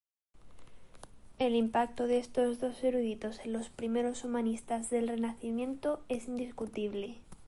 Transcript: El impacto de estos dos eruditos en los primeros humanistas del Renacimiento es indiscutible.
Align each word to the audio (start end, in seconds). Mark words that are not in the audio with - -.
El 1.37 1.55
impacto 1.55 2.07
de 2.07 2.17
estos 2.17 2.59
dos 2.59 2.83
eruditos 2.83 3.37
en 3.45 3.53
los 3.53 3.69
primeros 3.69 4.23
humanistas 4.23 4.89
del 4.89 5.07
Renacimiento 5.09 6.01
es 6.09 6.27
indiscutible. 6.27 7.19